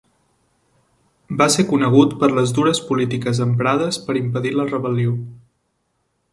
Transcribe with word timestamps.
Va 1.41 1.47
ser 1.55 1.65
conegut 1.73 2.15
per 2.23 2.31
les 2.39 2.55
dures 2.59 2.81
polítiques 2.89 3.43
emprades 3.47 4.03
per 4.09 4.19
impedir 4.25 4.57
la 4.57 4.69
rebel·lió. 4.75 5.15